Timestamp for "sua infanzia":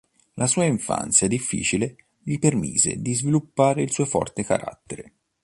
0.47-1.27